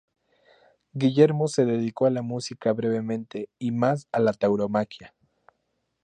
Guillermo 0.93 1.47
se 1.47 1.63
dedicó 1.63 2.07
a 2.07 2.09
la 2.09 2.23
música 2.23 2.73
brevemente, 2.73 3.49
y 3.59 3.69
más 3.69 4.07
a 4.11 4.17
la 4.19 4.33
tauromaquia. 4.33 5.13